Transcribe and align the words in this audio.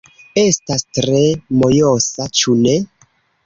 Estas 0.43 0.85
tre 0.99 1.21
mojosa, 1.61 2.29
ĉu 2.41 2.59
ne? 2.67 2.79